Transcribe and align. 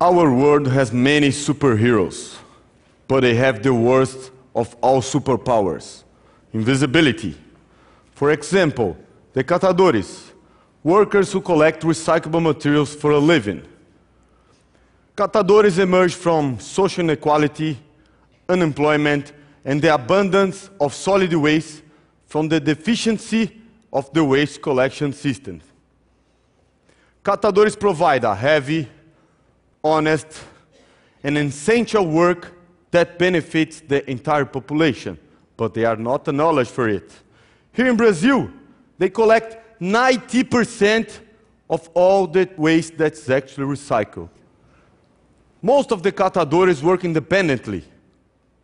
Our 0.00 0.34
world 0.34 0.66
has 0.68 0.92
many 0.92 1.28
superheroes, 1.28 2.38
but 3.06 3.20
they 3.20 3.34
have 3.34 3.62
the 3.62 3.74
worst 3.74 4.30
of 4.54 4.74
all 4.80 5.02
superpowers 5.02 6.04
invisibility. 6.52 7.36
For 8.12 8.32
example, 8.32 8.96
the 9.32 9.44
catadores, 9.44 10.30
workers 10.82 11.32
who 11.32 11.40
collect 11.40 11.82
recyclable 11.82 12.42
materials 12.42 12.94
for 12.94 13.12
a 13.12 13.18
living. 13.18 13.62
Catadores 15.16 15.78
emerge 15.78 16.14
from 16.14 16.58
social 16.58 17.04
inequality, 17.04 17.78
unemployment, 18.48 19.32
and 19.64 19.80
the 19.80 19.92
abundance 19.94 20.70
of 20.80 20.94
solid 20.94 21.32
waste 21.34 21.82
from 22.26 22.48
the 22.48 22.58
deficiency 22.58 23.60
of 23.92 24.12
the 24.12 24.24
waste 24.24 24.62
collection 24.62 25.12
system. 25.12 25.60
Catadores 27.22 27.78
provide 27.78 28.24
a 28.24 28.34
heavy, 28.34 28.88
honest, 29.82 30.26
and 31.22 31.36
essential 31.36 32.06
work 32.06 32.52
that 32.90 33.18
benefits 33.18 33.80
the 33.80 34.08
entire 34.10 34.44
population, 34.44 35.18
but 35.56 35.74
they 35.74 35.84
are 35.84 35.96
not 35.96 36.26
acknowledged 36.28 36.70
for 36.70 36.88
it. 36.88 37.10
Here 37.72 37.86
in 37.86 37.96
Brazil, 37.96 38.50
they 38.98 39.10
collect 39.10 39.80
90% 39.80 41.20
of 41.68 41.88
all 41.94 42.26
the 42.26 42.48
waste 42.56 42.98
that's 42.98 43.30
actually 43.30 43.66
recycled. 43.66 44.28
Most 45.62 45.92
of 45.92 46.02
the 46.02 46.10
catadores 46.10 46.82
work 46.82 47.04
independently, 47.04 47.84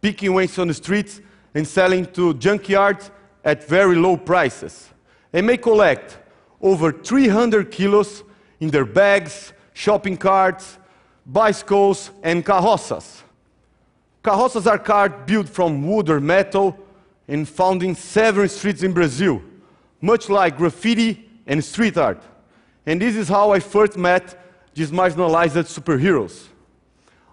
picking 0.01 0.33
waste 0.33 0.59
on 0.59 0.69
the 0.69 0.75
streets 0.75 1.21
and 1.55 1.67
selling 1.67 2.07
to 2.13 2.35
junkyards 2.35 3.11
at 3.45 3.67
very 3.69 3.97
low 3.97 4.17
prices. 4.17 4.91
They 5.31 5.43
may 5.43 5.57
collect 5.57 6.19
over 6.61 6.91
300 6.91 7.71
kilos 7.71 8.25
in 8.61 8.71
their 8.71 8.85
bags, 8.85 9.53
shopping 9.73 10.17
carts, 10.17 10.79
bicycles, 11.27 12.11
and 12.23 12.45
carroças. 12.45 13.23
Carroças 14.23 14.67
are 14.67 14.79
cars 14.79 15.13
built 15.27 15.49
from 15.49 15.87
wood 15.87 16.09
or 16.09 16.21
metal 16.21 16.77
and 17.29 17.49
found 17.49 17.83
in 17.83 17.95
several 17.95 18.49
streets 18.49 18.83
in 18.83 18.93
Brazil, 18.93 19.43
much 20.01 20.29
like 20.29 20.57
graffiti 20.57 21.29
and 21.47 21.63
street 21.65 21.97
art. 21.97 22.23
And 22.87 23.01
this 23.01 23.17
is 23.17 23.29
how 23.29 23.51
I 23.51 23.61
first 23.61 23.97
met 23.97 24.41
these 24.75 24.91
marginalized 24.91 25.67
superheroes. 25.67 26.47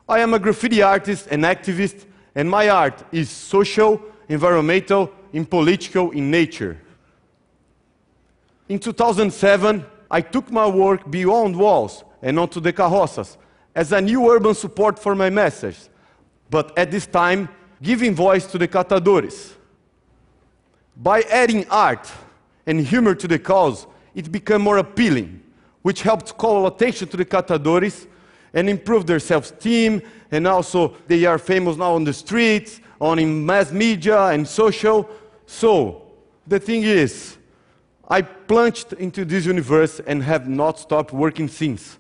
I 0.10 0.20
am 0.20 0.34
a 0.34 0.40
graffiti 0.40 0.82
artist 0.82 1.28
and 1.30 1.44
activist, 1.44 2.06
and 2.36 2.50
my 2.50 2.70
art 2.70 3.04
is 3.12 3.30
social, 3.30 4.02
environmental, 4.28 5.12
and 5.32 5.50
political 5.50 6.12
in 6.12 6.32
nature. 6.32 6.80
In 8.70 8.80
2007, 8.80 9.86
I 10.10 10.22
took 10.22 10.52
my 10.52 10.68
work 10.68 11.10
beyond 11.10 11.56
walls 11.56 12.04
and 12.22 12.40
onto 12.40 12.60
the 12.60 12.74
carroças 12.74 13.38
as 13.76 13.92
a 13.92 14.02
new 14.02 14.30
urban 14.30 14.54
support 14.54 15.00
for 15.00 15.16
my 15.16 15.30
message, 15.30 15.78
but 16.50 16.78
at 16.78 16.92
this 16.92 17.06
time, 17.06 17.50
giving 17.82 18.14
voice 18.16 18.46
to 18.46 18.58
the 18.58 18.68
catadores. 18.68 19.54
By 20.96 21.22
adding 21.24 21.68
art 21.70 22.12
and 22.66 22.80
humor 22.80 23.16
to 23.16 23.28
the 23.28 23.40
cause, 23.40 23.88
it 24.14 24.32
became 24.32 24.62
more 24.62 24.78
appealing, 24.78 25.42
which 25.82 26.04
helped 26.04 26.38
call 26.38 26.68
attention 26.68 27.08
to 27.10 27.18
the 27.18 27.26
catadores 27.26 28.08
and 28.54 28.70
improve 28.70 29.08
their 29.08 29.20
self-esteem, 29.20 30.02
and 30.32 30.48
also 30.48 30.96
they 31.08 31.26
are 31.26 31.40
famous 31.40 31.76
now 31.78 31.94
on 31.94 32.04
the 32.04 32.14
streets, 32.14 32.80
on 33.02 33.20
in 33.20 33.46
mass 33.46 33.72
media 33.72 34.28
and 34.28 34.48
social. 34.48 35.10
So, 35.48 36.04
the 36.46 36.60
thing 36.60 36.84
is, 36.84 37.38
I 38.08 38.22
plunged 38.22 38.94
into 38.94 39.26
this 39.26 39.46
universe 39.46 40.00
and 40.06 40.22
have 40.22 40.48
not 40.48 40.80
stopped 40.80 41.12
working 41.12 41.48
since. 41.48 41.98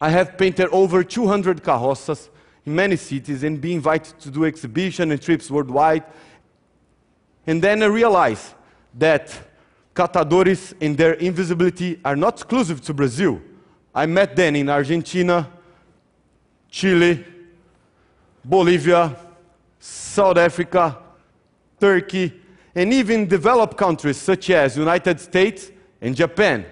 I 0.00 0.10
have 0.10 0.36
painted 0.36 0.68
over 0.68 1.02
200 1.02 1.62
carroças 1.62 2.28
in 2.64 2.74
many 2.74 2.96
cities 2.96 3.42
and 3.42 3.60
been 3.60 3.76
invited 3.76 4.18
to 4.20 4.30
do 4.30 4.44
exhibitions 4.44 5.10
and 5.10 5.22
trips 5.22 5.50
worldwide. 5.50 6.04
And 7.46 7.62
then 7.62 7.82
I 7.82 7.86
realized 7.86 8.54
that 8.98 9.38
catadores 9.94 10.74
and 10.80 10.96
their 10.96 11.14
invisibility 11.14 11.98
are 12.04 12.16
not 12.16 12.34
exclusive 12.34 12.80
to 12.82 12.92
Brazil. 12.92 13.40
I 13.94 14.04
met 14.06 14.36
them 14.36 14.56
in 14.56 14.68
Argentina, 14.68 15.50
Chile, 16.68 17.24
Bolivia, 18.44 19.16
South 19.78 20.36
Africa, 20.36 20.98
Turkey, 21.80 22.32
and 22.74 22.92
even 22.92 23.26
developed 23.26 23.76
countries 23.76 24.18
such 24.18 24.50
as 24.50 24.76
United 24.76 25.18
States 25.18 25.70
and 26.00 26.14
Japan. 26.14 26.66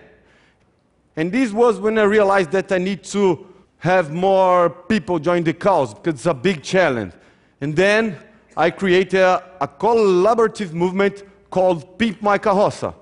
And 1.17 1.31
this 1.31 1.53
was 1.53 1.79
when 1.79 1.99
I 1.99 2.03
realized 2.03 2.51
that 2.53 2.73
I 2.73 2.79
need 2.79 3.05
to 3.05 3.47
have 3.79 4.13
more 4.13 4.71
people 4.71 5.19
join 5.19 5.45
the 5.45 5.53
cause 5.53 5.95
because 5.95 6.15
it's 6.15 6.27
a 6.27 6.35
big 6.35 6.63
challenge. 6.63 7.13
And 7.61 7.77
then 7.77 8.19
I 8.57 8.71
created 8.71 9.21
a, 9.21 9.43
a 9.61 9.69
collaborative 9.69 10.73
movement 10.73 11.23
called 11.51 11.99
Pimp 11.99 12.21
My 12.23 12.39
Carroça, 12.39 12.95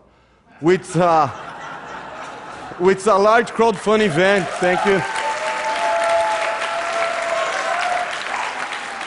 which, 0.60 0.96
uh, 0.96 1.28
which 2.78 2.98
is 2.98 3.06
a 3.06 3.14
large 3.14 3.50
crowdfunding 3.50 4.06
event. 4.06 4.48
Thank 4.60 4.84
you. 4.84 5.00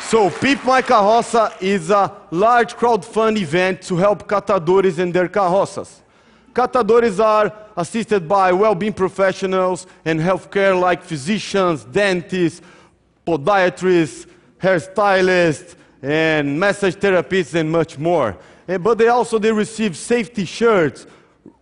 So, 0.10 0.30
Pimp 0.30 0.64
My 0.64 0.82
Carroça 0.82 1.52
is 1.62 1.90
a 1.90 2.12
large 2.32 2.76
crowdfunding 2.76 3.42
event 3.42 3.82
to 3.84 3.98
help 3.98 4.28
catadores 4.28 4.98
and 4.98 5.14
their 5.14 5.28
carroças. 5.28 6.02
Catadores 6.56 7.20
are 7.20 7.54
assisted 7.76 8.30
by 8.30 8.54
well-being 8.54 8.94
professionals 8.94 9.86
and 10.06 10.22
healthcare 10.22 10.80
like 10.80 11.04
physicians, 11.04 11.84
dentists, 11.84 12.62
podiatrists, 13.28 14.26
hairstylists, 14.58 15.76
and 16.02 16.58
massage 16.58 16.96
therapists, 16.96 17.54
and 17.56 17.70
much 17.70 17.98
more. 17.98 18.38
And, 18.70 18.82
but 18.82 18.98
they 18.98 19.10
also 19.10 19.38
they 19.38 19.52
receive 19.52 19.98
safety 19.98 20.46
shirts, 20.46 21.06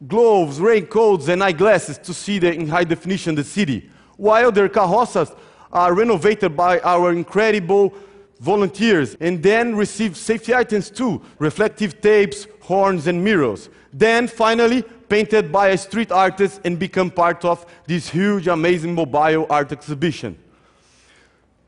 gloves, 0.08 0.60
raincoats, 0.60 1.28
and 1.28 1.44
eyeglasses 1.44 1.98
to 1.98 2.14
see 2.14 2.38
the, 2.38 2.54
in 2.54 2.68
high 2.68 2.84
definition 2.84 3.34
the 3.34 3.44
city. 3.44 3.90
While 4.16 4.52
their 4.52 4.70
carroças 4.70 5.36
are 5.72 5.96
renovated 5.96 6.56
by 6.56 6.80
our 6.82 7.12
incredible 7.14 7.96
volunteers 8.44 9.16
and 9.22 9.42
then 9.42 9.74
receive 9.74 10.18
safety 10.18 10.54
items 10.54 10.90
too, 10.90 11.22
reflective 11.40 12.02
tapes, 12.02 12.46
horns, 12.60 13.08
and 13.08 13.24
mirrors. 13.24 13.70
Then 13.94 14.28
finally 14.28 14.82
painted 15.08 15.50
by 15.50 15.70
a 15.70 15.78
street 15.78 16.12
artist 16.12 16.60
and 16.66 16.78
become 16.78 17.10
part 17.10 17.46
of 17.46 17.66
this 17.88 18.10
huge, 18.10 18.48
amazing 18.48 18.94
mobile 18.94 19.48
art 19.50 19.72
exhibition. 19.72 20.38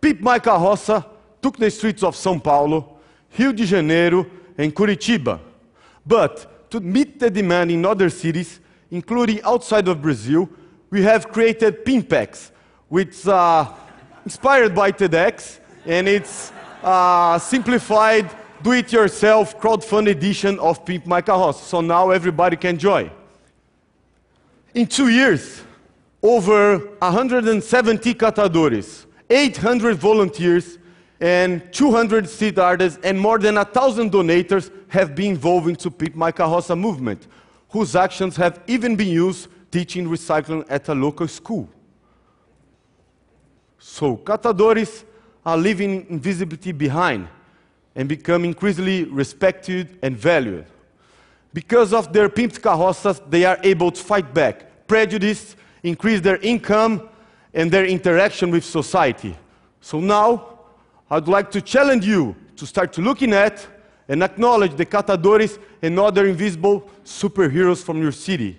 Pimp 0.01 0.19
My 0.19 0.37
Carroça 0.37 1.05
took 1.41 1.55
the 1.57 1.71
streets 1.71 2.03
of 2.03 2.13
São 2.13 2.43
Paulo, 2.43 2.97
Rio 3.37 3.53
de 3.53 3.65
Janeiro, 3.65 4.25
and 4.57 4.75
Curitiba. 4.75 5.39
But 6.05 6.69
to 6.71 6.81
meet 6.81 7.19
the 7.19 7.29
demand 7.29 7.71
in 7.71 7.85
other 7.85 8.09
cities, 8.09 8.59
including 8.91 9.41
outside 9.43 9.87
of 9.87 10.01
Brazil, 10.01 10.49
we 10.89 11.03
have 11.03 11.31
created 11.31 11.85
Pimpex, 11.85 12.51
which 12.89 13.25
uh, 13.27 13.71
inspired 14.25 14.75
by 14.75 14.91
TEDx, 14.91 15.59
and 15.85 16.07
it's 16.07 16.51
uh, 16.85 17.39
simplified 17.39 18.29
do-it-yourself 18.61 19.59
crowdfund 19.59 20.07
edition 20.07 20.59
of 20.59 20.85
Pimp 20.85 21.05
My 21.07 21.21
Carroça. 21.21 21.63
So 21.63 21.81
now 21.81 22.11
everybody 22.11 22.55
can 22.55 22.77
join. 22.77 23.09
In 24.73 24.85
two 24.85 25.09
years, 25.09 25.63
over 26.21 26.77
170 26.99 28.13
catadores, 28.13 29.05
800 29.29 29.97
volunteers, 29.97 30.77
and 31.19 31.61
200 31.73 32.29
street 32.29 32.59
artists, 32.59 32.99
and 33.03 33.19
more 33.19 33.39
than 33.39 33.55
1,000 33.55 34.11
donators 34.11 34.69
have 34.89 35.15
been 35.15 35.31
involved 35.31 35.67
into 35.67 35.89
Pimp 35.89 36.15
My 36.15 36.31
Carroça 36.31 36.77
movement, 36.77 37.27
whose 37.69 37.95
actions 37.95 38.35
have 38.35 38.61
even 38.67 38.95
been 38.95 39.07
used 39.07 39.47
teaching 39.71 40.07
recycling 40.07 40.65
at 40.69 40.87
a 40.89 40.93
local 40.93 41.27
school. 41.27 41.67
So, 43.79 44.17
catadores 44.17 45.03
are 45.45 45.57
leaving 45.57 46.05
invisibility 46.09 46.71
behind 46.71 47.27
and 47.95 48.09
become 48.09 48.43
increasingly 48.43 49.03
respected 49.05 49.97
and 50.01 50.17
valued. 50.17 50.65
Because 51.53 51.93
of 51.93 52.11
their 52.11 52.27
pimped 52.27 52.59
carroças, 52.59 53.21
they 53.29 53.45
are 53.45 53.57
able 53.63 53.91
to 53.91 54.03
fight 54.03 54.33
back 54.33 54.87
prejudice, 54.87 55.55
increase 55.83 56.21
their 56.21 56.37
income, 56.37 57.09
and 57.53 57.71
their 57.71 57.85
interaction 57.85 58.51
with 58.51 58.63
society. 58.63 59.35
So 59.81 59.99
now, 59.99 60.59
I'd 61.09 61.27
like 61.27 61.49
to 61.51 61.61
challenge 61.61 62.05
you 62.05 62.35
to 62.57 62.65
start 62.65 62.97
looking 62.97 63.33
at 63.33 63.65
and 64.07 64.21
acknowledge 64.23 64.75
the 64.75 64.85
catadores 64.85 65.57
and 65.81 65.99
other 65.99 66.27
invisible 66.27 66.89
superheroes 67.03 67.83
from 67.83 68.01
your 68.01 68.11
city. 68.11 68.57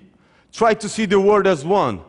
Try 0.53 0.75
to 0.75 0.89
see 0.89 1.07
the 1.07 1.21
world 1.21 1.47
as 1.47 1.65
one, 1.65 2.01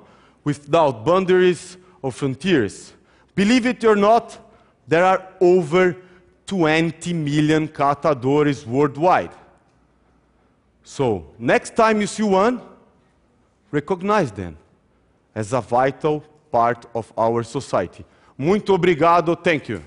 without 0.43 1.05
boundaries 1.05 1.77
or 2.01 2.11
frontiers. 2.11 2.93
Believe 3.35 3.65
it 3.65 3.83
or 3.83 3.95
not, 3.95 4.39
there 4.87 5.03
are 5.03 5.27
over 5.41 5.95
20 6.45 7.13
million 7.13 7.67
catadores 7.67 8.65
worldwide. 8.65 9.31
So, 10.83 11.25
next 11.37 11.75
time 11.75 11.99
you 11.99 12.07
see 12.07 12.23
one, 12.23 12.61
recognize 13.69 14.31
them 14.31 14.57
as 15.35 15.51
a 15.51 15.59
vital 15.59 16.23
part 16.51 16.85
of 16.95 17.11
our 17.17 17.43
society. 17.43 18.05
Muito 18.37 18.73
obrigado. 18.73 19.35
Thank 19.35 19.69
you. 19.69 19.81